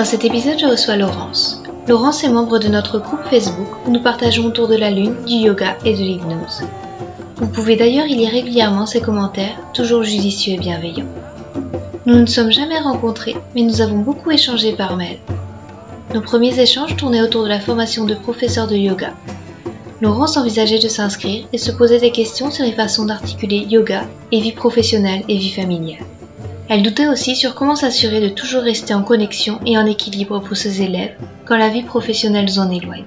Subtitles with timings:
[0.00, 1.62] Dans cet épisode, je reçois Laurence.
[1.86, 5.34] Laurence est membre de notre groupe Facebook où nous partageons autour de la lune, du
[5.34, 6.62] yoga et de l'hypnose.
[7.36, 11.04] Vous pouvez d'ailleurs y lire régulièrement ses commentaires, toujours judicieux et bienveillants.
[12.06, 15.18] Nous ne sommes jamais rencontrés, mais nous avons beaucoup échangé par mail.
[16.14, 19.12] Nos premiers échanges tournaient autour de la formation de professeur de yoga.
[20.00, 24.40] Laurence envisageait de s'inscrire et se posait des questions sur les façons d'articuler yoga et
[24.40, 26.06] vie professionnelle et vie familiale.
[26.70, 30.56] Elle doutait aussi sur comment s'assurer de toujours rester en connexion et en équilibre pour
[30.56, 33.06] ses élèves quand la vie professionnelle en éloigne.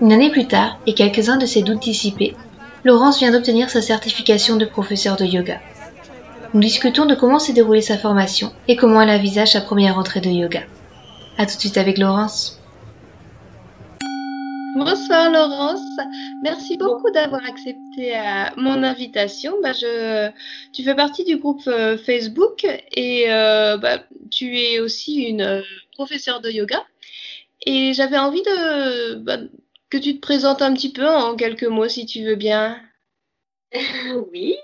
[0.00, 2.36] Une année plus tard, et quelques-uns de ses doutes dissipés,
[2.84, 5.58] Laurence vient d'obtenir sa certification de professeur de yoga.
[6.54, 10.20] Nous discutons de comment s'est déroulée sa formation et comment elle envisage sa première rentrée
[10.20, 10.60] de yoga.
[11.38, 12.55] A tout de suite avec Laurence.
[14.76, 15.80] Bonsoir Laurence,
[16.42, 19.54] merci beaucoup d'avoir accepté euh, mon invitation.
[19.62, 20.30] Bah, je,
[20.74, 26.42] tu fais partie du groupe euh, Facebook et euh, bah, tu es aussi une professeure
[26.42, 26.84] de yoga.
[27.64, 29.38] Et j'avais envie de bah,
[29.88, 32.78] que tu te présentes un petit peu en quelques mots si tu veux bien.
[34.30, 34.56] Oui,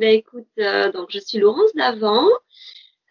[0.00, 0.48] écoute,
[0.92, 2.26] donc je suis Laurence Davant.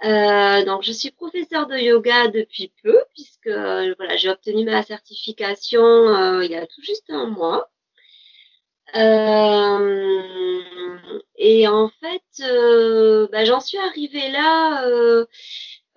[0.03, 5.81] Euh, donc, je suis professeure de yoga depuis peu, puisque voilà, j'ai obtenu ma certification
[5.83, 7.69] euh, il y a tout juste un mois.
[8.95, 10.59] Euh,
[11.37, 14.83] et en fait, euh, bah, j'en suis arrivée là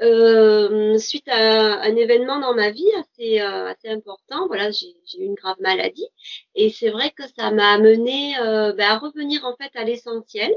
[0.01, 4.47] euh, suite à un événement dans ma vie assez, assez important.
[4.47, 6.07] Voilà, j'ai eu une grave maladie,
[6.55, 8.35] et c'est vrai que ça m'a amené
[8.77, 10.53] bah, à revenir en fait à l'essentiel.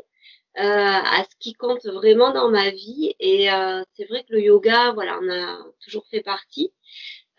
[0.60, 3.14] Euh, à ce qui compte vraiment dans ma vie.
[3.20, 6.74] Et euh, c'est vrai que le yoga, voilà, on a toujours fait partie.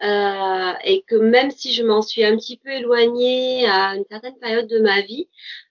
[0.05, 4.39] Euh, et que même si je m'en suis un petit peu éloignée à une certaine
[4.39, 5.29] période de ma vie,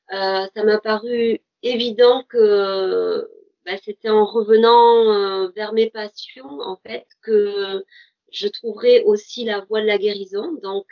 [0.09, 3.29] ça m'a paru évident que
[3.65, 7.83] bah, c'était en revenant vers mes passions en fait que
[8.31, 10.53] je trouverais aussi la voie de la guérison.
[10.61, 10.85] Donc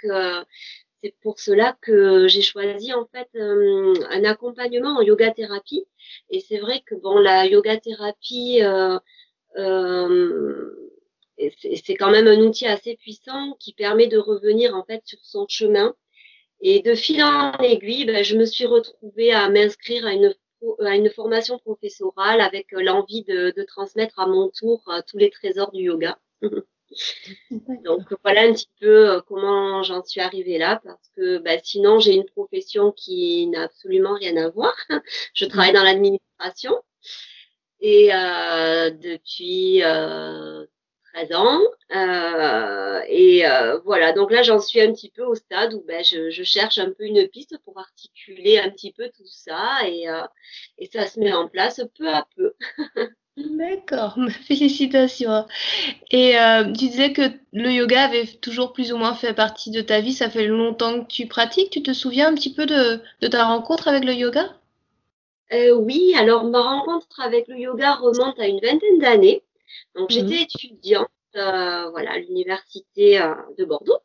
[1.06, 5.86] c'est pour cela que j'ai choisi en fait un accompagnement en yoga thérapie
[6.30, 8.98] et c'est vrai que la yoga thérapie, euh,
[9.58, 10.96] euh,
[11.84, 15.46] c'est quand même un outil assez puissant qui permet de revenir en fait sur son
[15.48, 15.96] chemin.
[16.62, 20.14] Et de fil en aiguille, ben, je me suis retrouvée à m'inscrire à
[20.96, 25.84] une formation professorale avec l'envie de, transmettre à mon tour euh, tous les trésors du
[25.84, 26.18] yoga.
[27.84, 32.00] Donc voilà un petit peu euh, comment j'en suis arrivée là parce que bah, sinon
[32.00, 34.76] j'ai une profession qui n'a absolument rien à voir.
[35.34, 36.82] Je travaille dans l'administration
[37.82, 40.66] et euh, depuis euh,
[41.14, 41.60] 13 ans
[41.96, 46.04] euh, et euh, voilà donc là j'en suis un petit peu au stade où ben,
[46.04, 50.06] je, cherche un peu une piste pour articuler un petit peu tout ça et,
[50.78, 52.54] et ça se met en place peu à peu.
[53.38, 55.46] D'accord, félicitations.
[56.12, 57.22] Et euh, tu disais que
[57.54, 60.14] le yoga avait toujours plus ou moins fait partie de ta vie.
[60.14, 61.70] Ça fait longtemps que tu pratiques.
[61.70, 64.58] Tu te souviens un petit peu de, de ta rencontre avec le yoga?
[65.54, 69.44] Euh, Oui, alors ma rencontre avec le yoga remonte à une vingtaine d'années.
[69.96, 70.14] Donc mmh.
[70.14, 73.20] j'étais étudiante euh, voilà, à l'université
[73.58, 74.00] de Bordeaux.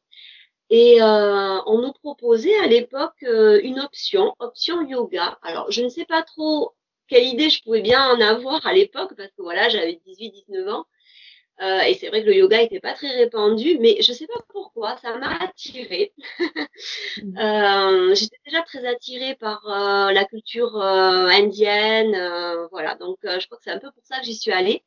[0.70, 5.38] Et euh, on nous proposait à l'époque euh, une option, option yoga.
[5.42, 6.74] Alors je ne sais pas trop
[7.10, 10.86] quelle idée je pouvais bien en avoir à l'époque, parce que voilà, j'avais 18-19 ans.
[11.60, 14.26] Euh, et c'est vrai que le yoga n'était pas très répandu, mais je ne sais
[14.26, 16.14] pas pourquoi, ça m'a attirée.
[17.22, 17.38] Mmh.
[17.38, 22.94] euh, J'étais déjà très attirée par euh, la culture euh, indienne, euh, voilà.
[22.94, 24.84] Donc, je crois que c'est un peu pour ça que j'y suis allée.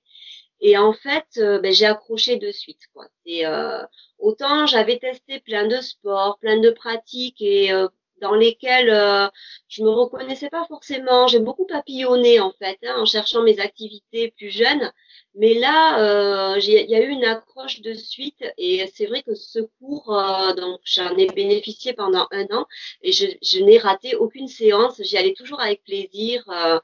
[0.62, 2.82] Et en fait, ben, j'ai accroché de suite.
[2.94, 3.08] Quoi.
[3.26, 3.44] Et,
[4.18, 7.72] autant j'avais testé plein de sports, plein de pratiques, et
[8.24, 9.28] dans lesquelles euh,
[9.68, 11.28] je me reconnaissais pas forcément.
[11.28, 14.92] J'ai beaucoup papillonné en fait, hein, en cherchant mes activités plus jeunes.
[15.36, 19.34] Mais là, euh, il y a eu une accroche de suite et c'est vrai que
[19.34, 22.68] ce cours, euh, donc j'en ai bénéficié pendant un an
[23.02, 25.02] et je, je n'ai raté aucune séance.
[25.02, 26.44] J'y allais toujours avec plaisir.
[26.50, 26.80] Euh,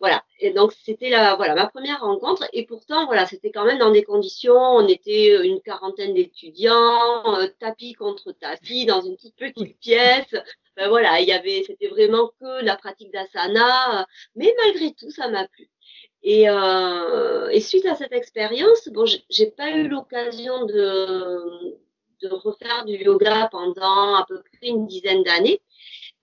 [0.00, 0.24] voilà.
[0.40, 3.90] Et donc c'était la voilà ma première rencontre et pourtant voilà c'était quand même dans
[3.90, 9.78] des conditions on était une quarantaine d'étudiants euh, tapis contre tapis dans une toute petite
[9.80, 10.34] pièce
[10.76, 14.06] ben voilà il y avait c'était vraiment que la pratique d'asana
[14.36, 15.68] mais malgré tout ça m'a plu
[16.22, 21.78] Et, euh, et suite à cette expérience, bon, j'ai pas eu l'occasion de,
[22.22, 25.60] de refaire du yoga pendant à peu près une dizaine d'années,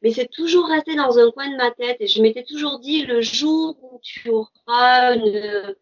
[0.02, 3.06] mais c'est toujours resté dans un coin de ma tête et je m'étais toujours dit
[3.06, 5.76] le jour où tu auras une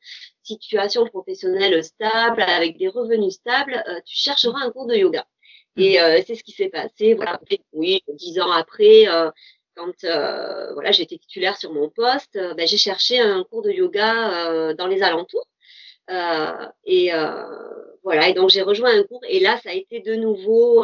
[0.44, 5.25] situation professionnelle stable avec des revenus stables, euh, tu chercheras un cours de yoga.
[5.75, 7.16] Et euh, c'est ce qui s'est passé.
[7.16, 9.31] Voilà, oui, dix ans après, euh,
[9.75, 13.72] quand euh, voilà, j'étais titulaire sur mon poste, euh, ben, j'ai cherché un cours de
[13.72, 15.48] yoga euh, dans les alentours.
[16.86, 17.12] et
[18.04, 19.22] voilà, et donc j'ai rejoint un cours.
[19.28, 20.84] Et là, ça a été de nouveau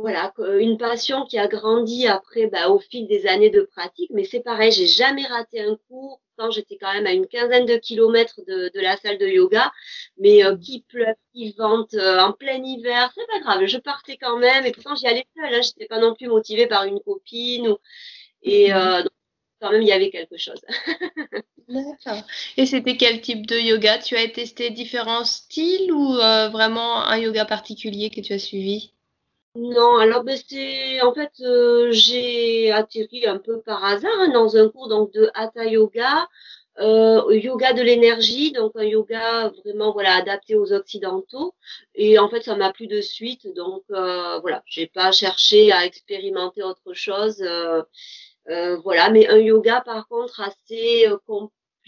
[0.00, 4.10] voilà, une passion qui a grandi après, bah, au fil des années de pratique.
[4.14, 6.20] Mais c'est pareil, j'ai jamais raté un cours.
[6.36, 9.72] Quand j'étais quand même à une quinzaine de kilomètres de, de la salle de yoga,
[10.18, 13.66] mais euh, qui pleuve, qui vente euh, en plein hiver, c'est pas grave.
[13.66, 14.64] Je partais quand même.
[14.64, 15.52] Et pourtant, j'y allais seule.
[15.52, 17.66] Hein, j'étais pas non plus motivée par une copine.
[17.68, 17.78] Ou...
[18.42, 19.12] Et euh, donc,
[19.60, 20.60] quand même, il y avait quelque chose.
[21.68, 22.22] D'accord.
[22.56, 23.98] Et c'était quel type de yoga?
[23.98, 28.92] Tu as testé différents styles ou euh, vraiment un yoga particulier que tu as suivi?
[29.54, 34.56] Non, alors ben c'est en fait euh, j'ai atterri un peu par hasard hein, dans
[34.56, 36.28] un cours donc de hatha yoga,
[36.80, 41.54] euh, yoga de l'énergie, donc un yoga vraiment voilà adapté aux occidentaux.
[41.94, 45.84] Et en fait ça m'a plu de suite, donc euh, voilà, j'ai pas cherché à
[45.86, 47.42] expérimenter autre chose.
[47.42, 51.06] Euh, voilà, mais un yoga par contre assez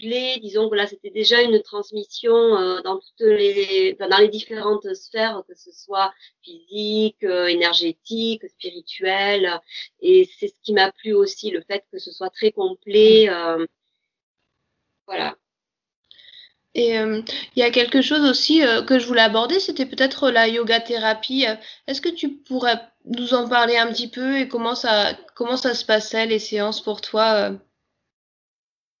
[0.01, 5.43] disons que là c'était déjà une transmission euh, dans toutes les dans les différentes sphères,
[5.47, 6.13] que ce soit
[6.43, 9.59] physique, euh, énergétique, spirituelle,
[10.01, 13.29] et c'est ce qui m'a plu aussi, le fait que ce soit très complet.
[13.29, 13.65] Euh,
[15.07, 15.35] voilà.
[16.73, 17.25] Et il
[17.57, 21.45] y a quelque chose aussi que je voulais aborder, c'était peut-être la yoga thérapie.
[21.85, 25.73] Est-ce que tu pourrais nous en parler un petit peu et comment ça comment ça
[25.73, 27.51] se passait les séances pour toi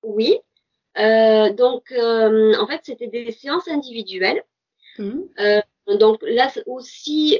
[0.03, 0.37] Oui,
[0.97, 4.43] euh, donc, euh, en fait, c'était des séances individuelles.
[4.97, 5.21] Mmh.
[5.39, 7.39] Euh, donc là aussi,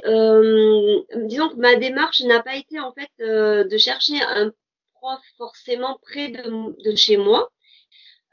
[1.16, 4.52] disons que ma démarche n'a pas été en fait de chercher un
[4.94, 7.50] prof forcément près de, de chez moi,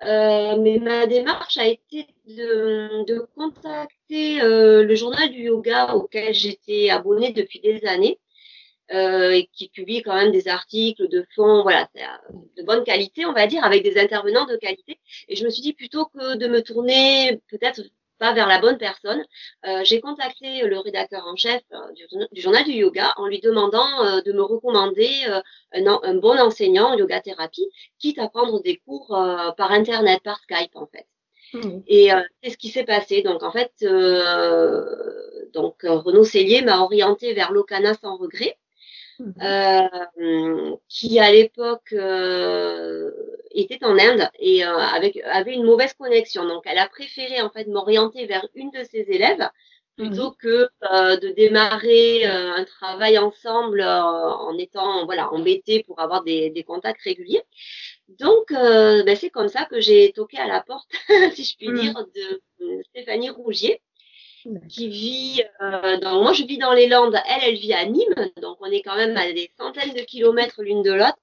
[0.01, 7.31] mais ma démarche a été de, de contacter le journal du yoga auquel j'étais abonnée
[7.31, 8.19] depuis des années
[8.93, 13.25] euh, et qui publie quand même des articles de fond, voilà, euh, de bonne qualité,
[13.25, 14.99] on va dire, avec des intervenants de qualité.
[15.27, 17.81] Et je me suis dit plutôt que de me tourner peut-être
[18.19, 19.25] pas vers la bonne personne,
[19.65, 23.39] euh, j'ai contacté le rédacteur en chef euh, du, du, journal du yoga en lui
[23.39, 25.09] demandant euh, de me recommander
[25.71, 29.07] un, un, bon enseignant en yoga thérapie, quitte à prendre des cours
[29.57, 31.07] par internet, par Skype en fait.
[31.53, 31.79] Mmh.
[31.87, 32.09] Et
[32.43, 33.23] c'est ce qui s'est passé.
[33.23, 33.71] Donc en fait,
[35.53, 38.57] donc Renaud Cellier m'a orienté vers l'Okana sans regret.
[39.19, 39.33] Mhm.
[39.41, 43.11] Euh, qui à l'époque euh,
[43.51, 46.45] était en Inde et euh, avec avait une mauvaise connexion.
[46.47, 49.49] Donc, elle a préféré en fait m'orienter vers une de ses élèves
[49.97, 50.35] plutôt mhm.
[50.39, 56.49] que euh, de démarrer euh, un travail ensemble en étant voilà embêté pour avoir des,
[56.51, 57.43] des contacts réguliers.
[58.07, 60.89] Donc, ben, c'est comme ça que j'ai toqué à la porte,
[61.33, 61.79] si je puis mhm.
[61.81, 63.81] dire, de Stéphanie Rougier
[64.69, 68.31] qui vit euh, dans, moi je vis dans les Landes, elle, elle vit à Nîmes,
[68.41, 71.17] donc on est quand même à des centaines de kilomètres l'une de l'autre.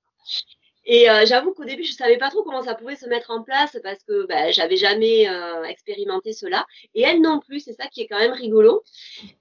[0.89, 3.43] Et euh, j'avoue qu'au début, je savais pas trop comment ça pouvait se mettre en
[3.43, 6.65] place parce que bah, j'avais jamais euh, expérimenté cela.
[6.95, 8.85] Et elle non plus, c'est ça qui est quand même rigolo.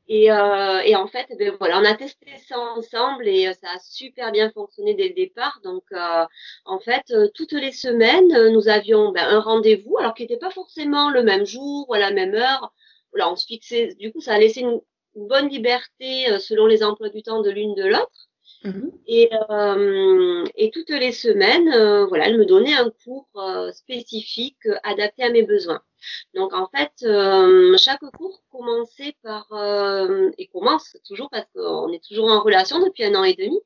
[0.07, 4.31] Et, euh, en fait, ben, voilà, on a testé ça ensemble et ça a super
[4.31, 5.59] bien fonctionné dès le départ.
[5.63, 5.83] Donc,
[6.65, 11.11] en fait, toutes les semaines, nous avions ben, un rendez-vous, alors qui n'était pas forcément
[11.11, 12.73] le même jour ou à la même heure
[13.15, 14.81] voilà, on se fixait, du coup, ça a laissé une,
[15.15, 18.29] bonne liberté euh, selon les emplois du temps de l'une de l'autre.
[18.63, 18.91] Mhm.
[19.07, 23.27] Et, euh, et, toutes les semaines, euh, voilà, elle me donnait un cours
[23.73, 25.81] spécifique adapté à mes besoins.
[26.33, 26.91] Donc en fait,
[27.77, 29.47] chaque cours commençait par
[30.37, 33.59] et commence toujours parce qu'on est toujours en relation depuis un an et demi.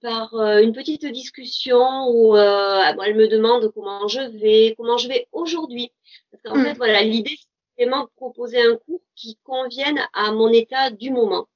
[0.00, 5.92] par une petite discussion où elle me demande comment je vais, comment je vais aujourd'hui.
[6.30, 6.66] Parce qu'en mhm.
[6.66, 7.38] fait, voilà, l'idée
[7.76, 11.48] vraiment proposer un cours qui convienne à mon état du moment.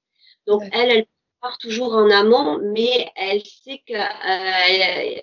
[0.46, 1.06] Donc elle, elle
[1.40, 5.20] part toujours en amont, mais elle sait que euh,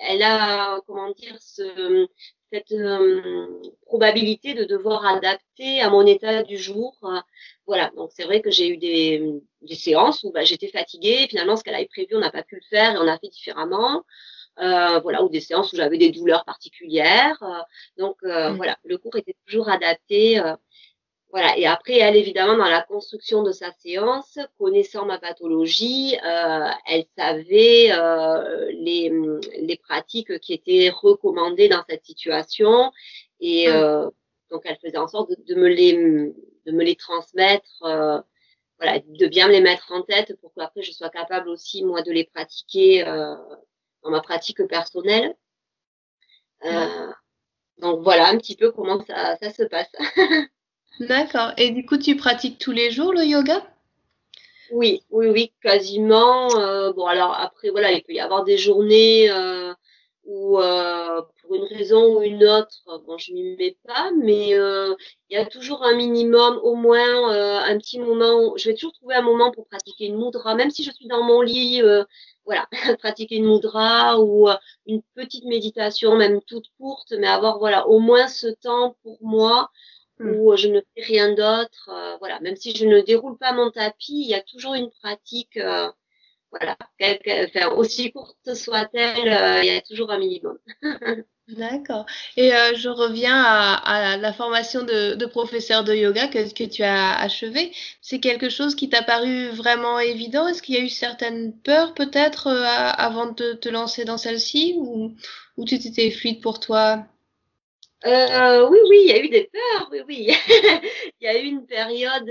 [0.00, 2.06] elle, a comment dire ce,
[2.52, 6.96] cette euh, probabilité de devoir adapter à mon état du jour.
[7.66, 11.26] voilà, donc c'est vrai que j'ai eu des, des séances où bah, j'étais fatiguée.
[11.28, 13.28] Finalement, ce qu'elle avait prévu, on n'a pas pu le faire et on a fait
[13.28, 14.04] différemment.
[14.58, 17.42] Euh, voilà, ou des séances où j'avais des douleurs particulières.
[17.42, 17.62] Euh,
[17.96, 18.56] donc euh, mm.
[18.56, 20.40] voilà, le cours était toujours adapté.
[21.30, 21.56] voilà.
[21.56, 27.06] Et après, elle, évidemment, dans la construction de sa séance, connaissant ma pathologie, euh, elle
[27.16, 29.10] savait euh, les,
[29.62, 32.92] les pratiques qui étaient recommandées dans cette situation.
[33.40, 33.72] Et mmh.
[33.72, 34.10] euh,
[34.50, 38.20] donc, elle faisait en sorte de, de, me, les, de me les transmettre, euh,
[38.78, 42.02] voilà, de bien me les mettre en tête pour qu'après, je sois capable aussi, moi,
[42.02, 43.36] de les pratiquer euh,
[44.02, 45.34] dans ma pratique personnelle.
[46.62, 47.14] Mmh.
[47.78, 49.90] donc, voilà un petit peu comment ça, ça se passe.
[51.00, 51.52] D'accord.
[51.56, 53.62] Et du coup, tu pratiques tous les jours le yoga?
[54.70, 56.54] Oui, oui, oui, quasiment.
[56.56, 59.72] Euh, bon, alors après, voilà, il peut y avoir des journées euh,
[60.24, 64.94] où, euh, pour une raison ou une autre, bon, je m'y mets pas, mais euh,
[65.28, 68.56] il y a toujours un minimum, au moins euh, un petit moment.
[68.56, 71.24] je vais toujours trouver un moment pour pratiquer une mudra, même si je suis dans
[71.24, 71.82] mon lit.
[71.82, 72.04] Euh,
[72.44, 72.68] voilà,
[73.00, 74.48] pratiquer une mudra ou
[74.86, 79.70] une petite méditation, même toute courte, mais avoir voilà au moins ce temps pour moi
[80.18, 80.34] Hmm.
[80.36, 81.90] où je ne fais rien d'autre.
[82.20, 85.58] Voilà, même si je ne déroule pas mon tapis, il y a toujours une pratique.
[86.52, 90.58] Voilà, enfin, aussi courte soit-elle, il y a toujours un minimum.
[91.56, 92.06] D'accord.
[92.36, 97.72] Et euh, je reviens à, la formation de, professeur de yoga que, tu as achevé.
[98.00, 100.46] C'est quelque chose qui t'a paru vraiment évident?
[100.46, 104.74] Est-ce qu'il y a eu certaines peurs peut-être euh, avant de te lancer dans celle-ci?
[104.78, 105.14] Ou,
[105.56, 107.04] tout était fluide pour toi?
[108.06, 110.28] Euh, oui, oui, il y a eu des peurs, oui, oui.
[111.20, 112.30] il y a eu une période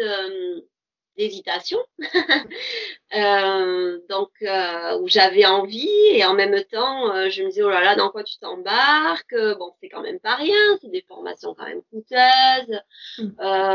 [1.19, 1.79] d'hésitation,
[3.13, 7.69] euh, donc euh, où j'avais envie et en même temps, euh, je me disais oh
[7.69, 9.35] là là, dans quoi tu t'embarques?
[9.59, 12.81] Bon, c'est quand même pas rien, c'est des formations quand même coûteuses,
[13.17, 13.31] mmh.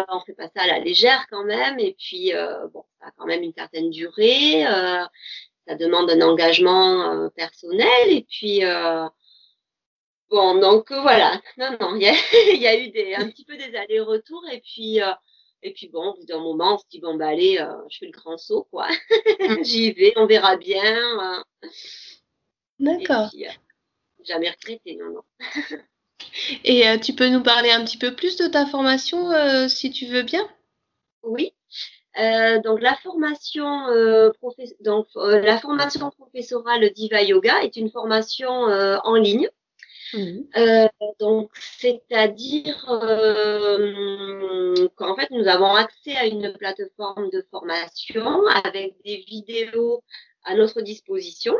[0.08, 2.32] on fait pas ça à la légère quand même, et puis
[2.72, 4.64] bon, ça a quand même une certaine durée,
[5.66, 8.62] ça demande un engagement personnel, et puis
[10.30, 11.40] Bon, donc voilà.
[11.58, 12.14] Non, non, il y a,
[12.56, 15.00] y a, eu des, un petit peu des allers-retours et puis
[15.64, 17.98] et puis bon, au bout d'un moment, on se dit bon bah allez, euh, je
[17.98, 18.86] fais le grand saut quoi.
[19.40, 19.64] Mm.
[19.64, 21.42] J'y vais, on verra bien.
[22.78, 23.30] D'accord.
[24.22, 25.22] jamais regretté, non, non.
[26.64, 29.30] et tu peux nous parler un petit peu plus de ta formation
[29.68, 30.46] si tu veux bien?
[31.22, 31.54] Oui.
[32.62, 33.86] donc la formation
[34.80, 39.48] donc la formation professorale Diva Yoga est une formation en ligne
[40.14, 40.42] Mmh.
[40.56, 40.86] Euh,
[41.18, 49.24] donc, c'est-à-dire euh, qu'en fait, nous avons accès à une plateforme de formation avec des
[49.28, 50.02] vidéos
[50.44, 51.54] à notre disposition.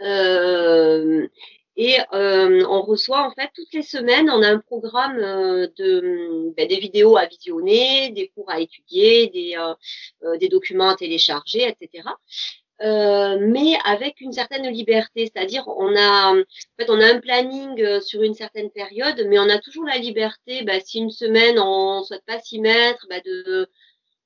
[0.00, 1.28] Euh,
[1.76, 6.52] et euh, on reçoit en fait toutes les semaines, on a un programme euh, de
[6.56, 11.68] ben, des vidéos à visionner, des cours à étudier, des, euh, des documents à télécharger,
[11.68, 12.08] etc.
[12.80, 16.42] Euh, mais avec une certaine liberté, c'est-à-dire on a en
[16.78, 19.98] fait on a un planning euh, sur une certaine période, mais on a toujours la
[19.98, 23.68] liberté, bah, si une semaine on souhaite pas s'y mettre, bah, de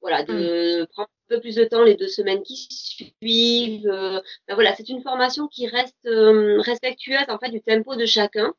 [0.03, 0.87] voilà de mmh.
[0.89, 3.89] prendre un peu plus de temps les deux semaines qui suivent.
[3.89, 8.53] Euh, bah, voilà, c'est une formation qui reste respectueuse en fait du tempo de chacun.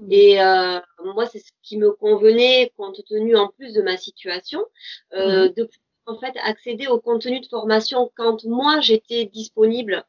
[0.00, 0.12] Mmh.
[0.12, 0.36] Et
[1.04, 4.60] moi c'est ce qui me convenait compte tenu en plus de ma situation
[5.14, 5.48] mmh.
[5.56, 5.70] de
[6.08, 10.04] en fait accéder au contenu de formation quand moi j'étais disponible,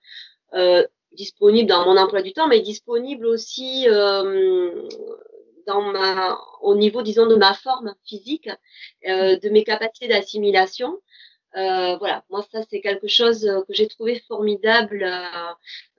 [0.53, 4.87] euh, disponible dans mon emploi du temps, mais disponible aussi euh,
[5.67, 8.49] dans ma, au niveau disons de ma forme physique,
[9.07, 10.99] euh, de mes capacités d'assimilation.
[11.57, 15.03] Euh, voilà, moi ça c'est quelque chose que j'ai trouvé formidable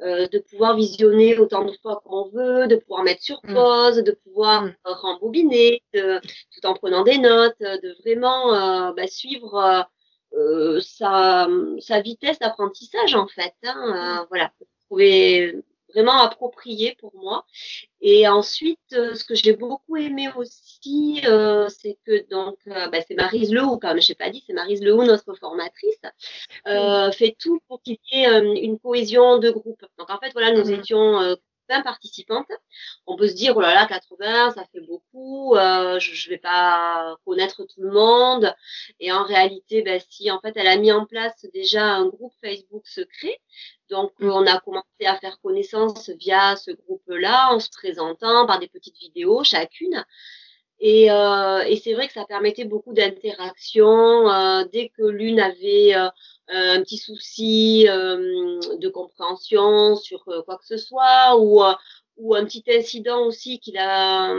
[0.00, 3.54] euh, de pouvoir visionner autant de fois qu'on veut, de pouvoir mettre sur mm.
[3.54, 4.74] pause, de pouvoir mm.
[4.84, 9.86] rembobiner, de, tout en prenant des notes, de vraiment euh, bah, suivre
[10.34, 11.48] euh, sa,
[11.80, 13.54] sa, vitesse d'apprentissage en fait.
[13.64, 14.52] Hein, voilà,
[14.86, 15.56] trouver
[15.92, 17.44] vraiment approprié pour moi.
[18.00, 22.98] Et ensuite, euh, ce que j'ai beaucoup aimé aussi, euh, c'est que donc, euh, bah,
[23.06, 26.00] c'est Marise Lehou, comme je n'ai pas dit, c'est Marise Lehou, notre formatrice,
[26.66, 29.84] euh, fait tout pour qu'il y ait une cohésion de groupe.
[29.98, 30.80] Donc en fait, voilà, nous mmh.
[30.80, 31.36] étions
[31.70, 32.50] 20 participantes.
[33.06, 36.38] On peut se dire, oh là là, 80, ça fait beaucoup, euh, je ne vais
[36.38, 38.54] pas connaître tout le monde.
[38.98, 42.34] Et en réalité, ben, si en fait, elle a mis en place déjà un groupe
[42.42, 43.40] Facebook secret,
[43.88, 44.30] donc mm.
[44.30, 48.98] on a commencé à faire connaissance via ce groupe-là, en se présentant par des petites
[48.98, 50.04] vidéos chacune.
[50.80, 54.30] Et, euh, et c'est vrai que ça permettait beaucoup d'interaction.
[54.30, 56.08] Euh, dès que l'une avait euh,
[56.52, 61.62] un petit souci euh, de compréhension sur euh, quoi que ce soit, ou,
[62.16, 64.34] ou un petit incident aussi qui la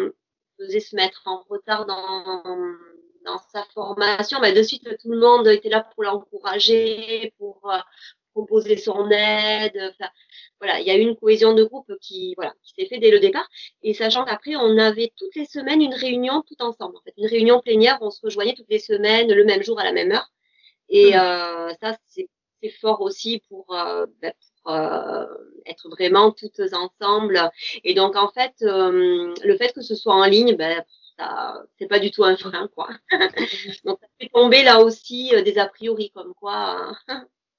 [0.59, 2.43] faisait se mettre en retard dans,
[3.25, 7.71] dans sa formation, bah, de suite tout le monde était là pour l'encourager, pour,
[8.33, 9.77] proposer son aide.
[9.91, 10.09] Enfin,
[10.59, 13.11] voilà, il y a eu une cohésion de groupe qui, voilà, qui s'est fait dès
[13.11, 13.47] le départ.
[13.83, 16.97] Et sachant qu'après, on avait toutes les semaines une réunion tout ensemble.
[16.97, 19.83] En fait, une réunion plénière, on se rejoignait toutes les semaines, le même jour à
[19.83, 20.29] la même heure.
[20.91, 21.19] Et mmh.
[21.19, 22.29] euh, ça, c'est
[22.69, 24.33] fort aussi pour, euh, ben,
[24.63, 25.25] pour euh,
[25.65, 27.49] être vraiment toutes ensemble.
[27.83, 30.83] Et donc, en fait, euh, le fait que ce soit en ligne, ben,
[31.77, 32.89] c'est pas du tout un frein, quoi.
[33.85, 36.93] donc, ça fait tomber là aussi des a priori, comme quoi.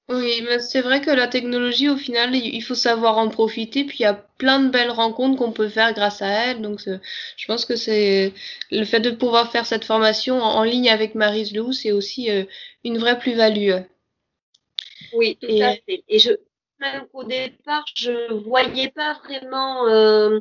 [0.09, 3.85] Oui, mais c'est vrai que la technologie, au final, il faut savoir en profiter.
[3.85, 6.61] Puis il y a plein de belles rencontres qu'on peut faire grâce à elle.
[6.61, 8.33] Donc, je pense que c'est
[8.69, 12.43] le fait de pouvoir faire cette formation en, ligne avec Marise Lou, c'est aussi euh,
[12.83, 13.71] une vraie plus-value.
[15.13, 16.03] Oui, tout à fait.
[16.09, 16.31] Et je,
[16.79, 20.39] même qu'au départ, je voyais pas vraiment euh,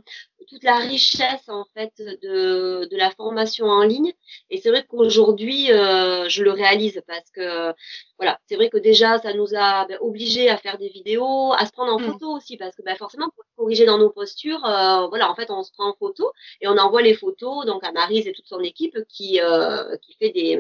[0.48, 4.12] toute la richesse en fait de, de la formation en ligne.
[4.50, 7.72] Et c'est vrai qu'aujourd'hui, euh, je le réalise parce que
[8.18, 11.66] voilà, c'est vrai que déjà, ça nous a ben, obligés à faire des vidéos, à
[11.66, 12.12] se prendre en mm.
[12.12, 15.50] photo aussi, parce que ben, forcément, pour corriger dans nos postures, euh, voilà, en fait,
[15.50, 18.46] on se prend en photo et on envoie les photos donc à Marise et toute
[18.46, 19.40] son équipe qui
[20.02, 20.58] qui fait des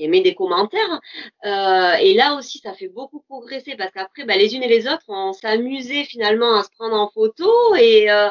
[0.00, 1.00] qui émet des commentaires.
[1.44, 4.86] Euh, et là aussi, ça fait beaucoup progresser parce qu'après, bah, les unes et les
[4.86, 8.30] autres, on s'amusait finalement à se prendre en photo et euh,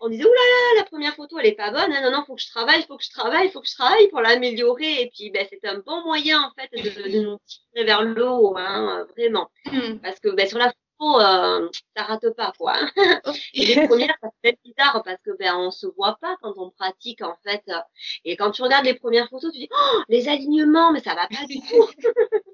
[0.00, 1.90] on disait, oulala, là là, la première photo, elle est pas bonne.
[1.90, 4.20] non, non, faut que je travaille, faut que je travaille, faut que je travaille pour
[4.20, 5.02] l'améliorer.
[5.02, 8.28] Et puis, ben, c'est un bon moyen, en fait, de, de nous tirer vers le
[8.28, 9.48] haut, hein, vraiment.
[9.66, 9.98] Hmm.
[10.02, 10.72] Parce que ben, sur la
[11.20, 12.74] euh, ça rate pas quoi.
[13.54, 16.70] et les premières, ça fait bizarre parce que ben on se voit pas quand on
[16.70, 17.62] pratique en fait.
[18.24, 21.26] Et quand tu regardes les premières photos, tu dis oh les alignements, mais ça va
[21.28, 21.88] pas du tout.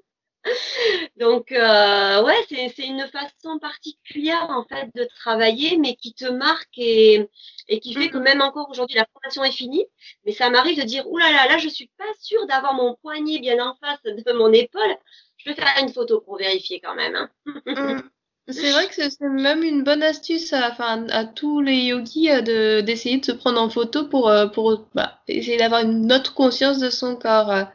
[1.17, 6.77] Donc euh, ouais, c'est une façon particulière en fait de travailler, mais qui te marque
[6.77, 7.27] et,
[7.67, 8.21] et qui fait que mm-hmm.
[8.21, 9.85] même encore aujourd'hui la formation est finie,
[10.25, 12.95] mais ça m'arrive de dire oulala là, là là je suis pas sûre d'avoir mon
[12.95, 14.95] poignet bien en face de mon épaule.
[15.37, 17.15] Je vais faire une photo pour vérifier quand même.
[17.15, 18.03] Hein.
[18.51, 22.41] C'est vrai que c'est même une bonne astuce à, enfin, à tous les yogis euh,
[22.41, 26.33] de, d'essayer de se prendre en photo pour, euh, pour bah, essayer d'avoir une autre
[26.33, 27.67] conscience de son corps.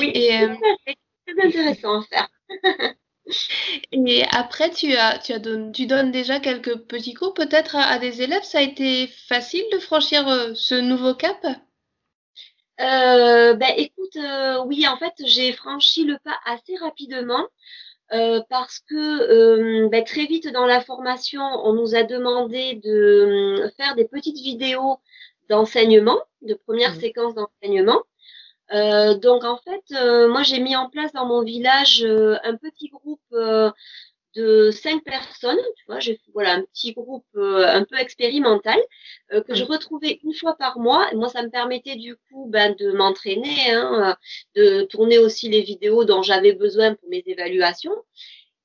[0.00, 0.54] Oui, euh,
[0.86, 2.28] c'est très intéressant à faire.
[3.92, 8.22] Et après, tu, as, tu, as tu donnes déjà quelques petits cours peut-être à, des
[8.22, 8.42] élèves?
[8.42, 11.46] Ça a été facile de franchir ce nouveau cap?
[12.80, 14.18] Euh, ben, écoute,
[14.66, 17.46] oui, en fait, j'ai franchi le pas assez rapidement.
[18.12, 22.90] Euh, parce que euh, ben, très vite dans la formation, on nous a demandé de
[23.64, 24.98] euh, faire des petites vidéos
[25.48, 27.00] d'enseignement, de première mmh.
[27.00, 28.02] séquence d'enseignement.
[29.20, 33.20] donc en fait, moi j'ai mis en place dans mon village un petit groupe
[34.34, 38.78] de cinq personnes, tu vois, j'ai voilà un petit groupe euh, un peu expérimental
[39.32, 41.10] euh, que je retrouvais une fois par mois.
[41.12, 44.16] Et moi, ça me permettait du coup ben, de m'entraîner, hein,
[44.56, 47.96] de tourner aussi les vidéos dont j'avais besoin pour mes évaluations.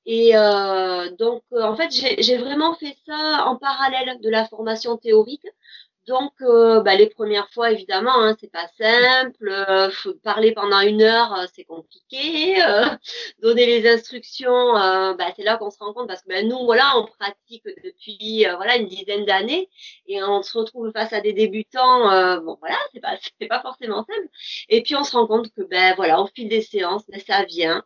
[0.05, 5.45] Et euh, donc, en fait, j'ai vraiment fait ça en parallèle de la formation théorique
[6.09, 9.47] donc, euh, bah, les premières fois, évidemment, hein, c'est pas simple.
[9.47, 9.91] Euh,
[10.23, 12.55] parler pendant une heure, euh, c'est compliqué.
[13.43, 16.97] Donner les instructions, bah, c'est là qu'on se rend compte parce que bah, nous, voilà,
[16.97, 19.69] on pratique depuis voilà une dizaine d'années
[20.07, 22.41] et on se retrouve face à des débutants.
[22.41, 24.29] bon, voilà, c'est pas c'est pas forcément simple.
[24.69, 27.43] Et puis on se rend compte que ben voilà, au fil des séances, ben, ça
[27.43, 27.83] vient.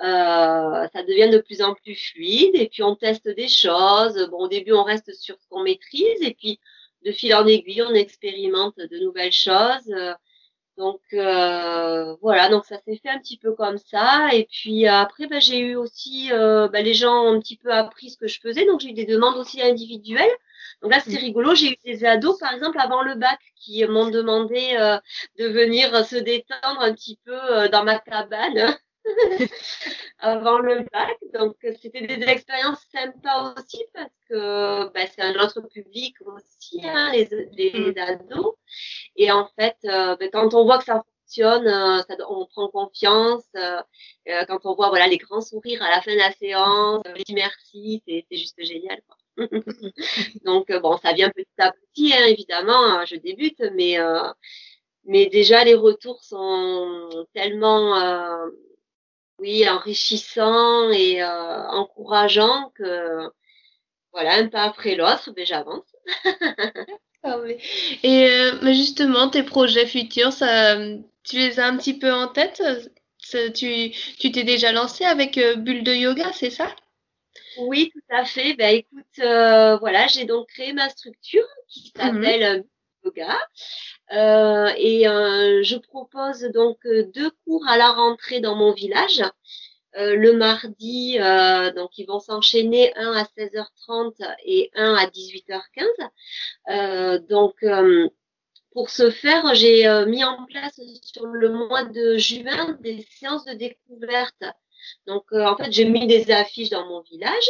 [0.00, 4.28] Ça devient de plus en plus fluide et puis on teste des choses.
[4.30, 6.60] Bon, au début, on reste sur ce qu'on maîtrise et puis
[7.04, 9.92] de fil en aiguille, on expérimente de nouvelles choses.
[10.76, 14.28] Donc euh, voilà, donc ça s'est fait un petit peu comme ça.
[14.32, 17.72] Et puis après, bah, j'ai eu aussi, euh, bah, les gens ont un petit peu
[17.72, 20.30] appris ce que je faisais, donc j'ai eu des demandes aussi individuelles.
[20.82, 21.18] Donc là, c'est mmh.
[21.18, 21.54] rigolo.
[21.54, 24.98] J'ai eu des ados, par exemple, avant le bac, qui m'ont demandé euh,
[25.38, 28.76] de venir se détendre un petit peu dans ma cabane.
[30.18, 31.18] avant le bac.
[31.32, 37.12] Donc, c'était des expériences sympas aussi parce que bah, c'est un autre public aussi, hein,
[37.12, 37.98] les, les, mm.
[37.98, 38.54] ados.
[39.16, 42.68] Et en fait, euh, bah, quand on voit que ça fonctionne, euh, ça, on prend
[42.68, 43.44] confiance.
[43.56, 43.80] Euh,
[44.48, 48.02] quand on voit voilà les grands sourires à la fin de la séance, les merci,
[48.06, 49.00] c'est juste génial.
[50.44, 52.84] Donc bon, ça vient petit à petit, hein, évidemment.
[52.84, 53.98] Hein, je débute, mais
[55.06, 57.94] mais déjà les retours sont tellement
[59.38, 63.30] oui, enrichissant et euh, encourageant que
[64.12, 65.86] voilà, un pas après l'autre, ben j'avance.
[67.24, 67.38] ah.
[68.02, 70.76] Et euh, mais justement, tes projets futurs, ça,
[71.24, 72.62] tu les as un petit peu en tête?
[73.54, 76.68] Tu tu t'es déjà lancé avec euh, Bulle de Yoga, c'est ça?
[77.58, 78.54] Oui, tout à fait.
[78.54, 82.64] Ben écoute, voilà, j'ai donc créé ma structure qui mmh s'appelle
[84.12, 89.22] Euh, et euh, je propose donc euh, deux cours à la rentrée dans mon village.
[89.96, 91.18] le mardi,
[91.76, 94.14] donc ils vont s'enchaîner un à 16h30
[94.44, 97.20] et un à 18h15.
[97.28, 97.54] donc
[98.72, 103.54] pour ce faire, j'ai mis en place sur le mois de juin des séances de
[103.54, 104.42] découverte.
[105.06, 107.48] Donc en fait, j'ai mis des affiches dans mon village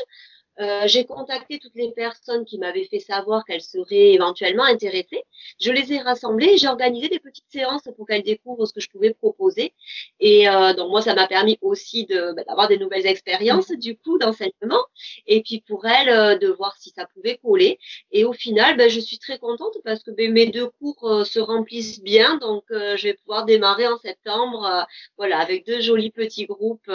[0.61, 5.25] euh, j'ai contacté toutes les personnes qui m'avaient fait savoir qu'elles seraient éventuellement intéressées.
[5.61, 8.81] Je les ai rassemblées et j'ai organisé des petites séances pour qu'elles découvrent ce que
[8.81, 9.75] je pouvais proposer.
[10.21, 13.97] Et euh, donc moi, ça m'a permis aussi de bah, d'avoir des nouvelles expériences du
[13.97, 14.85] coup d'enseignement
[15.27, 17.79] et puis pour elles euh, de voir si ça pouvait coller.
[18.12, 21.40] Et au final, ben, je suis très contente parce que ben, mes deux cours se
[21.40, 24.87] remplissent bien, donc je vais pouvoir démarrer en septembre,
[25.17, 26.90] voilà, avec deux jolis petits groupes.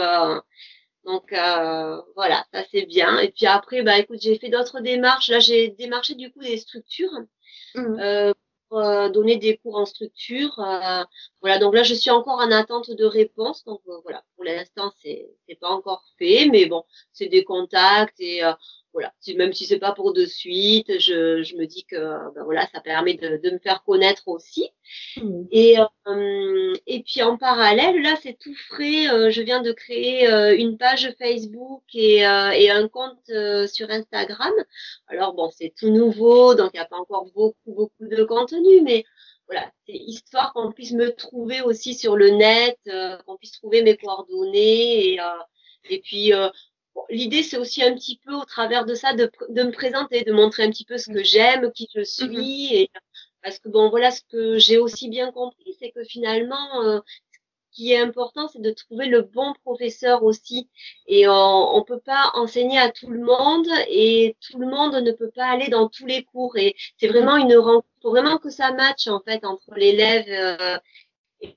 [1.06, 3.20] Donc euh, voilà, ça c'est bien.
[3.20, 5.30] Et puis après, bah écoute, j'ai fait d'autres démarches.
[5.30, 7.12] Là, j'ai démarché du coup des structures
[7.76, 8.00] mmh.
[8.00, 8.34] euh,
[8.70, 10.56] pour euh, donner des cours en structure.
[11.42, 13.64] voilà, donc là, je suis encore en attente de réponse.
[13.66, 16.84] Donc voilà, pour l'instant, c'est c'est pas encore fait, mais bon,
[17.14, 18.42] c'est des contacts et
[18.92, 21.96] voilà, même si c'est pas pour de suite, je, je me dis que
[22.34, 24.72] ben voilà, ça permet de, de me faire connaître aussi.
[25.18, 25.44] Mmh.
[25.52, 29.08] Et euh, et puis en parallèle, là c'est tout frais.
[29.10, 33.32] Euh, je viens de créer euh, une page Facebook et, et un compte
[33.68, 34.54] sur Instagram.
[35.08, 38.82] Alors bon, c'est tout nouveau, donc il n'y a pas encore beaucoup beaucoup de contenu,
[38.82, 39.06] mais
[39.48, 42.80] voilà, c'est histoire qu'on puisse me trouver aussi sur le net,
[43.26, 45.20] qu'on puisse trouver mes coordonnées et
[45.90, 46.34] et puis
[47.10, 50.34] l'idée, c'est aussi un petit peu au travers de ça de, de, me présenter, de
[50.34, 52.26] montrer un petit peu ce que j'aime, qui je suis.
[52.26, 52.74] Mm-hmm.
[52.74, 52.92] Et,
[53.42, 57.00] parce que bon, voilà, ce que j'ai aussi bien compris, c'est que finalement, euh,
[57.32, 57.40] ce
[57.72, 60.70] qui est important, c'est de trouver le bon professeur aussi.
[61.08, 65.12] Et on, on peut pas enseigner à tout le monde et tout le monde ne
[65.12, 66.58] peut pas aller dans tous les cours.
[66.58, 70.78] Et c'est vraiment une rencontre, faut vraiment que ça matche en fait entre l'élève euh,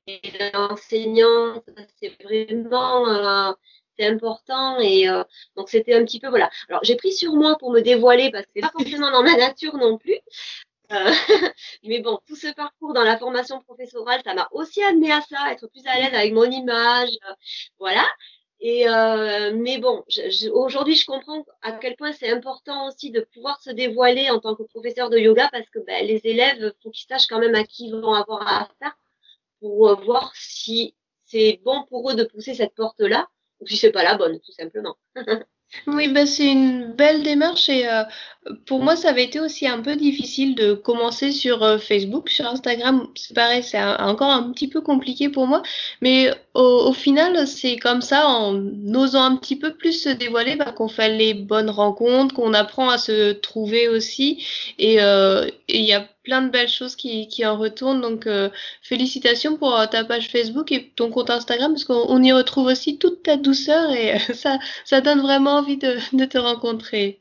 [0.07, 0.21] et
[0.53, 1.63] l'enseignant.
[2.01, 3.53] C'est vraiment euh,
[3.99, 5.25] c'est important et euh,
[5.57, 6.51] donc c'était un petit peu voilà.
[6.69, 9.37] Alors j'ai pris sur moi pour me dévoiler parce que c'est pas forcément dans ma
[9.37, 10.19] nature non plus.
[10.93, 11.13] Euh,
[11.85, 15.53] mais bon, tout ce parcours dans la formation professorale, ça m'a aussi amené à ça,
[15.53, 17.35] être plus à l'aise avec mon image, euh,
[17.79, 18.05] voilà.
[18.65, 18.87] Et
[19.55, 20.05] mais bon,
[20.53, 24.55] aujourd'hui, je comprends à quel point c'est important aussi de pouvoir se dévoiler en tant
[24.55, 27.65] que professeur de yoga parce que ben, les élèves, faut qu'ils sachent quand même à
[27.65, 28.97] qui ils vont avoir affaire
[29.59, 33.29] pour voir si c'est bon pour eux de pousser cette porte-là
[33.63, 34.97] ou si c'est pas la bonne, tout simplement.
[35.87, 38.03] oui, bah, c'est une belle démarche et euh,
[38.67, 42.47] pour moi, ça avait été aussi un peu difficile de commencer sur euh, Facebook, sur
[42.47, 45.63] Instagram, c'est pareil, c'est encore un petit peu compliqué pour moi,
[46.01, 48.55] mais au, final, c'est comme ça, en
[48.95, 52.91] osant un petit peu plus se dévoiler, bah, qu'on fait les bonnes rencontres, qu'on apprend
[52.91, 54.45] à se trouver aussi,
[54.79, 58.01] et euh, il y a plein de belles choses qui, qui en retournent.
[58.01, 58.51] Donc, euh,
[58.83, 63.23] félicitations pour ta page Facebook et ton compte Instagram, parce qu'on y retrouve aussi toute
[63.23, 67.21] ta douceur et ça, ça donne vraiment envie de, de te rencontrer.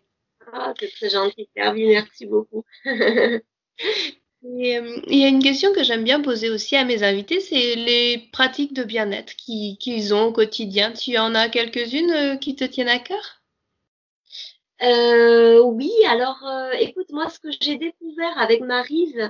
[0.54, 2.66] Ah, c'est très gentil, merci beaucoup.
[4.44, 7.76] Euh, il y a une question que j'aime bien poser aussi à mes invités, c'est
[7.76, 10.92] les pratiques de bien-être qu'ils ont au quotidien.
[10.94, 13.41] Tu en as quelques-unes euh, qui te tiennent à cœur?
[14.84, 19.30] Euh, oui, alors euh, écoute, moi ce que j'ai découvert avec Marise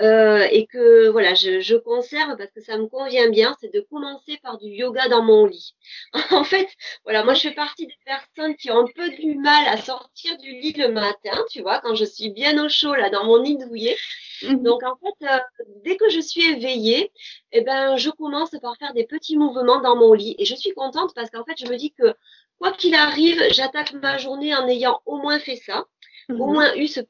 [0.00, 3.80] euh, et que voilà, je, je, conserve parce que ça me convient bien, c'est de
[3.80, 5.74] commencer par du yoga dans mon lit.
[6.30, 6.68] en fait,
[7.04, 10.36] voilà, moi je fais partie des personnes qui ont un peu du mal à sortir
[10.38, 13.42] du lit le matin, tu vois, quand je suis bien au chaud là dans mon
[13.42, 13.96] nid douillet.
[14.42, 14.62] Mhm.
[14.62, 15.38] Donc en fait, euh,
[15.84, 17.12] dès que je suis éveillée,
[17.52, 20.72] eh ben je commence par faire des petits mouvements dans mon lit et je suis
[20.72, 22.14] contente parce qu'en fait je me dis que
[22.60, 25.86] quoi qu'il arrive, j'attaque ma journée en ayant au moins fait ça,
[26.28, 26.52] au mhm.
[26.52, 27.00] moins eu ce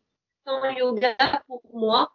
[0.47, 2.11] temps yoga pour moi.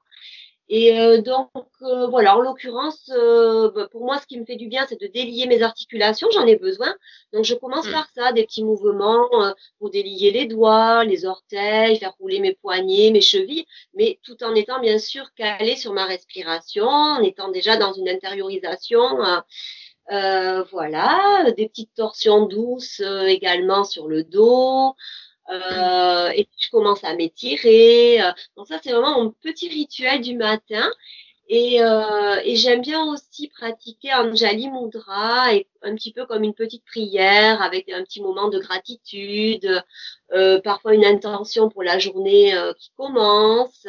[0.67, 1.52] Et euh, donc
[1.84, 5.00] euh, voilà, en l'occurrence, euh, bah, pour moi, ce qui me fait du bien, c'est
[5.00, 6.28] de délier mes articulations.
[6.34, 6.95] J'en ai besoin,
[7.34, 7.91] donc je commence mhm.
[7.91, 9.30] par ça, des petits mouvements
[9.78, 14.56] pour délier les doigts, les orteils, faire rouler mes poignets, mes chevilles, mais tout en
[14.56, 19.19] étant bien sûr calé sur ma respiration, en étant déjà dans une intériorisation.
[20.12, 24.96] Euh, voilà, des petites torsions douces euh, également sur le dos.
[25.50, 28.20] Euh, et puis je commence à m'étirer.
[28.56, 30.89] Donc ça, c'est vraiment mon petit rituel du matin.
[31.47, 36.55] Et, euh, et j'aime bien aussi pratiquer Anjali Mudra, et un petit peu comme une
[36.55, 39.84] petite prière avec un petit moment de gratitude,
[40.34, 43.86] euh, parfois une intention pour la journée euh, qui commence.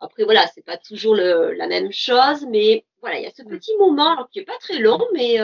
[0.00, 3.42] Après voilà, c'est pas toujours le, la même chose, mais voilà, il y a ce
[3.42, 5.38] petit moment alors, qui est pas très long, mais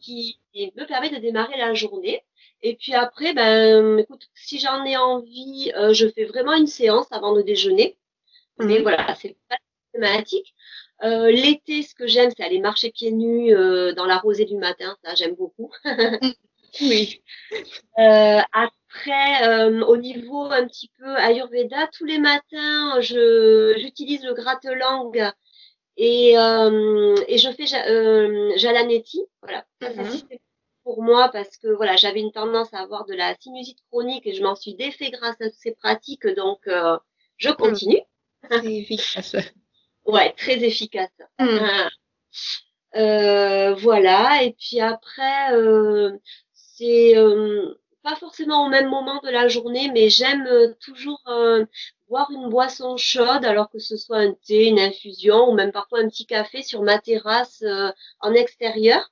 [0.00, 2.24] qui me permet de démarrer la journée.
[2.62, 7.34] Et puis après, ben, écoute, si j'en ai envie, je fais vraiment une séance avant
[7.34, 7.98] de déjeuner.
[8.58, 9.56] Mais voilà, c'est pas
[9.96, 10.54] thématique.
[11.02, 14.56] Euh, L'été, ce que j'aime, c'est aller marcher pieds nus euh, dans la rosée du
[14.56, 14.96] matin.
[15.04, 15.70] Ça, j'aime beaucoup.
[16.82, 17.22] Oui.
[17.98, 25.30] Euh, après, au niveau un petit peu Ayurveda, tous les matins, je j'utilise le gratte-langue
[25.96, 29.22] et, et je fais euh, Jalaneti.
[29.40, 29.64] Voilà.
[29.80, 30.10] Mhm.
[30.28, 30.40] c'est
[30.84, 34.34] pour moi parce que voilà, j'avais une tendance à avoir de la sinusite chronique et
[34.34, 36.26] je m'en suis défait grâce à ces pratiques.
[36.26, 36.60] Donc,
[37.38, 38.02] je continue.
[38.50, 39.34] C'est efficace.
[40.06, 41.10] Ouais, très efficace.
[41.38, 41.58] Mm.
[41.60, 41.88] Ah.
[42.96, 46.12] Euh, voilà, et puis après, euh,
[46.54, 50.48] c'est euh, pas forcément au même moment de la journée, mais j'aime
[50.80, 51.20] toujours
[52.08, 55.98] boire une boisson chaude, alors que ce soit un thé, une infusion, ou même parfois
[56.00, 57.64] un petit café sur ma terrasse
[58.20, 59.10] en extérieur.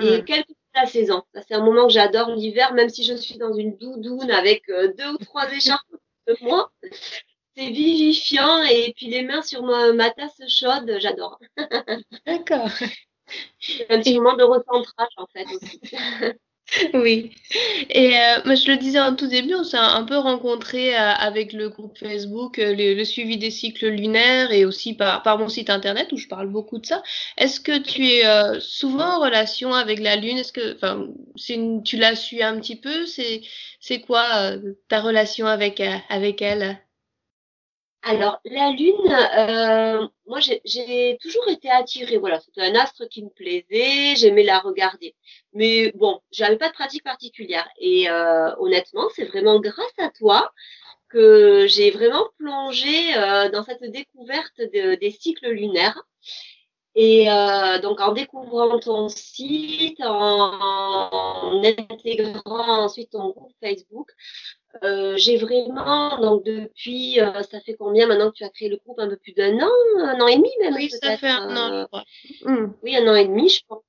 [0.00, 0.24] Et Mm.
[0.24, 1.22] quelle que soit la saison.
[1.34, 4.64] Ça, c'est un moment que j'adore l'hiver, même si je suis dans une doudoune avec
[4.68, 5.86] deux ou trois écharpes
[6.26, 6.72] de moi.
[7.56, 11.38] C'est vivifiant et puis les mains sur ma, ma tasse chaude, j'adore.
[12.26, 12.70] D'accord.
[13.90, 15.80] Un petit moment de recentrage en fait aussi.
[16.94, 17.30] Oui.
[17.90, 21.52] Et euh, je le disais en tout début, on s'est un, peu rencontrés euh, avec
[21.52, 25.48] le groupe Facebook, euh, le, le suivi des cycles lunaires et aussi par, par mon
[25.50, 27.02] site internet où je parle beaucoup de ça.
[27.36, 28.24] Est-ce que tu es
[28.60, 30.38] souvent en relation avec la Lune?
[30.38, 30.78] Est-ce que,
[31.52, 33.04] une- tu la suis un petit peu?
[33.06, 33.42] C'est,
[34.00, 34.54] quoi
[34.88, 36.78] ta relation avec, avec elle?
[38.06, 42.18] Alors la Lune, euh, moi j'ai- toujours été attirée.
[42.18, 45.14] Voilà, c'était un astre qui me plaisait, j'aimais la regarder.
[45.54, 47.66] Mais bon, j'avais pas de pratique particulière.
[47.78, 50.52] Et euh, honnêtement, c'est vraiment grâce à toi
[51.08, 56.02] que j'ai vraiment plongé euh, dans cette découverte de- des cycles lunaires.
[56.96, 57.26] Et
[57.82, 64.10] donc en découvrant ton site, en intégrant ensuite ton groupe Facebook,
[64.82, 68.76] euh, j'ai vraiment, donc depuis, euh, ça fait combien maintenant que tu as créé le
[68.76, 68.98] groupe?
[68.98, 71.72] Un peu plus d'un an, un an et demi même Oui, ça fait un an,
[71.72, 72.04] euh, je crois.
[72.42, 72.74] Mm.
[72.82, 73.82] oui, un an et demi, je pense.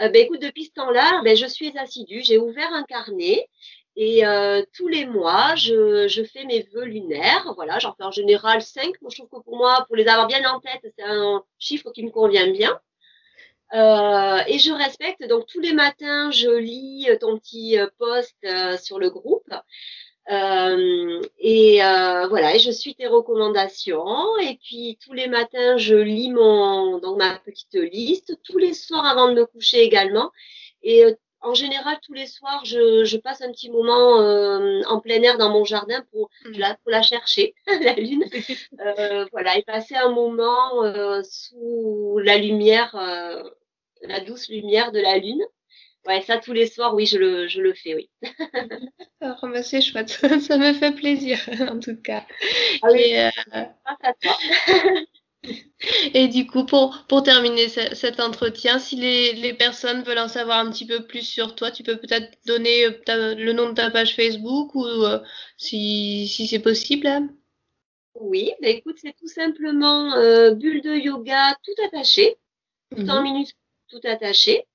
[0.00, 2.22] Euh, ben, écoute, depuis ce temps-là, ben, je suis assidue.
[2.22, 3.48] J'ai ouvert un carnet
[3.96, 7.52] et euh, tous les mois, je, je fais mes vœux lunaires.
[7.56, 9.00] Voilà, j'en fais en général cinq.
[9.00, 11.90] Moi, je trouve que pour moi, pour les avoir bien en tête, c'est un chiffre
[11.92, 12.78] qui me convient bien.
[13.74, 15.26] Euh, et je respecte.
[15.28, 19.52] Donc tous les matins, je lis ton petit euh, post euh, sur le groupe.
[20.30, 24.38] Euh, et euh, voilà, et je suis tes recommandations.
[24.38, 28.38] Et puis tous les matins, je lis mon donc ma petite liste.
[28.44, 30.30] Tous les soirs avant de me coucher également.
[30.82, 34.98] Et euh, en général, tous les soirs, je, je passe un petit moment euh, en
[35.00, 36.58] plein air dans mon jardin pour Mm.
[36.58, 38.24] la, pour la chercher, la lune.
[38.80, 43.42] Euh, voilà, et passer un moment euh, sous la lumière, euh,
[44.08, 45.42] la douce lumière de la lune.
[46.06, 48.10] Ouais, ça tous les soirs, oui, je le, je le fais, oui.
[49.20, 51.38] Alors, bah, c'est chouette, ça me fait plaisir
[51.70, 52.24] en tout cas.
[52.82, 53.30] Ah oui, Et, euh,
[53.84, 54.38] grâce à toi.
[56.14, 60.28] Et du coup, pour, pour terminer ce- cet entretien, si les, les personnes veulent en
[60.28, 63.68] savoir un petit peu plus sur toi, tu peux peut-être donner euh, ta- le nom
[63.68, 65.20] de ta page Facebook ou euh,
[65.58, 67.06] si, si c'est possible.
[67.06, 67.28] hein.
[68.20, 72.36] Oui, bah écoute, c'est tout simplement euh, bulle de yoga tout attaché,
[72.90, 73.24] tout en Mhm.
[73.88, 74.66] Tout attaché.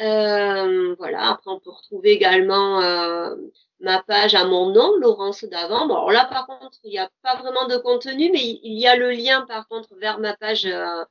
[0.00, 3.34] Euh, voilà, après on peut retrouver également euh,
[3.80, 5.86] ma page à mon nom, Laurence Davant.
[5.86, 8.86] Bon, alors là par contre, il n'y a pas vraiment de contenu, mais il y
[8.86, 11.04] a le lien par contre vers ma page euh,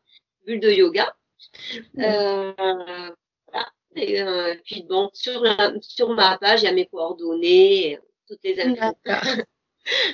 [0.45, 1.13] bulle de yoga.
[1.99, 3.67] Euh, voilà.
[3.95, 4.23] Et,
[4.63, 8.95] puis bon, sur, la, sur ma page, il y a mes coordonnées, toutes les infos.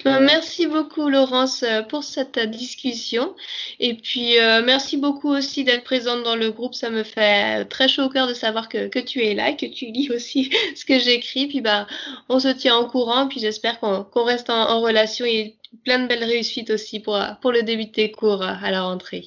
[0.05, 3.35] Ben, merci beaucoup Laurence euh, pour cette euh, discussion
[3.79, 6.75] et puis euh, merci beaucoup aussi d'être présente dans le groupe.
[6.75, 9.49] Ça me fait euh, très chaud au cœur de savoir que, que tu es là
[9.49, 11.47] et que tu lis aussi ce que j'écris.
[11.47, 11.87] Puis bah
[12.29, 16.07] on se tient au courant puis j'espère qu'on reste en, en relation et plein de
[16.07, 19.25] belles réussites aussi pour, euh, pour le début de tes cours euh, à la rentrée.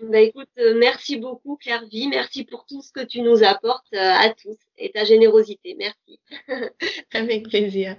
[0.00, 3.92] Bah, écoute, euh, merci beaucoup Claire Vie, merci pour tout ce que tu nous apportes
[3.94, 5.76] euh, à tous et ta générosité.
[5.78, 6.20] Merci.
[7.12, 7.96] Avec plaisir.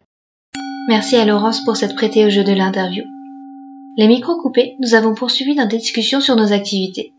[0.89, 3.03] Merci à Laurence pour s'être prêtée au jeu de l'interview.
[3.95, 7.13] Les micros coupés, nous avons poursuivi dans des discussions sur nos activités.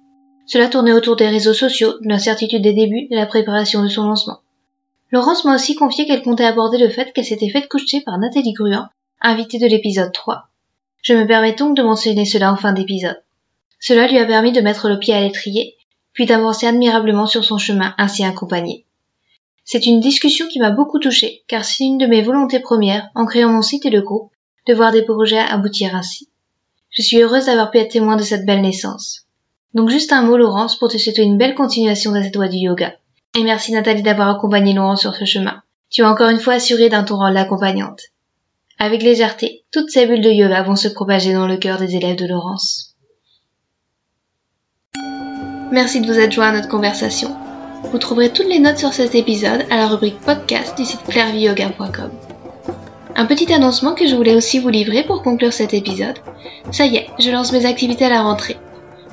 [0.44, 3.88] Cela tournait autour des réseaux sociaux, de l'incertitude des débuts et de la préparation de
[3.88, 4.40] son lancement.
[5.12, 8.54] Laurence m'a aussi confié qu'elle comptait aborder le fait qu'elle s'était faite coacher par Nathalie
[8.54, 8.88] Gruan,
[9.20, 10.48] invitée de l'épisode 3.
[11.02, 13.22] Je me permets donc de mentionner cela en fin d'épisode.
[13.78, 15.76] Cela lui a permis de mettre le pied à l'étrier,
[16.12, 18.84] puis d'avancer admirablement sur son chemin ainsi accompagné.
[19.64, 23.26] C'est une discussion qui m'a beaucoup touchée, car c'est une de mes volontés premières, en
[23.26, 24.32] créant mon site et le groupe,
[24.66, 26.28] de voir des projets aboutir ainsi.
[26.90, 29.26] Je suis heureuse d'avoir pu être témoin de cette belle naissance.
[29.74, 32.56] Donc juste un mot Laurence pour te souhaiter une belle continuation dans cette voie du
[32.56, 32.94] yoga.
[33.38, 35.62] Et merci Nathalie d'avoir accompagné Laurence sur ce chemin.
[35.88, 38.00] Tu as encore une fois assuré d'un ton rôle d'accompagnante.
[38.78, 42.16] Avec légèreté, toutes ces bulles de yoga vont se propager dans le cœur des élèves
[42.16, 42.96] de Laurence.
[45.70, 47.36] Merci de vous être joints à notre conversation.
[47.84, 52.10] Vous trouverez toutes les notes sur cet épisode à la rubrique podcast du site clairviyoga.com.
[53.16, 56.18] Un petit annoncement que je voulais aussi vous livrer pour conclure cet épisode.
[56.70, 58.56] Ça y est, je lance mes activités à la rentrée.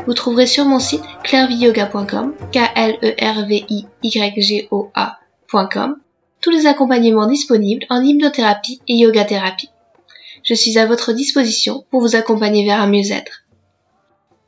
[0.05, 4.91] Vous trouverez sur mon site clairviyoga.com, k l e r v i y g o
[4.93, 5.97] a.com,
[6.41, 9.69] tous les accompagnements disponibles en hypnothérapie et yoga thérapie.
[10.43, 13.43] Je suis à votre disposition pour vous accompagner vers un mieux-être.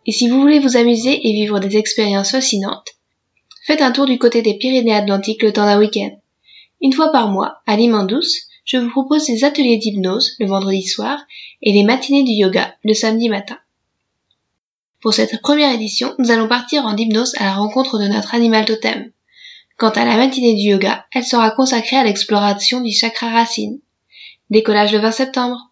[0.05, 2.98] Et si vous voulez vous amuser et vivre des expériences fascinantes,
[3.69, 6.09] faites un tour du côté des Pyrénées-Atlantiques le temps d'un week-end.
[6.81, 11.19] Une fois par mois, à douce, je vous propose des ateliers d'hypnose le vendredi soir
[11.61, 13.59] et les matinées du yoga le samedi matin.
[15.01, 18.65] Pour cette première édition, nous allons partir en hypnose à la rencontre de notre animal
[18.65, 19.11] totem.
[19.77, 23.79] Quant à la matinée du yoga, elle sera consacrée à l'exploration du chakra racine.
[24.49, 25.68] Décollage le 20 septembre.